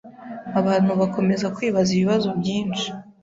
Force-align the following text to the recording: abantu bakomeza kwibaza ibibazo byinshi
abantu 0.59 0.91
bakomeza 1.01 1.47
kwibaza 1.55 1.89
ibibazo 1.93 2.27
byinshi 2.39 2.87